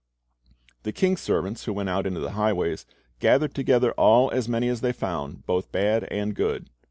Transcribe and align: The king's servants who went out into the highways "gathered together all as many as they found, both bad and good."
The 0.81 0.91
king's 0.91 1.21
servants 1.21 1.65
who 1.65 1.73
went 1.73 1.89
out 1.89 2.07
into 2.07 2.19
the 2.19 2.31
highways 2.31 2.87
"gathered 3.19 3.53
together 3.53 3.91
all 3.91 4.31
as 4.31 4.49
many 4.49 4.67
as 4.67 4.81
they 4.81 4.93
found, 4.93 5.45
both 5.45 5.71
bad 5.71 6.05
and 6.05 6.33
good." 6.33 6.71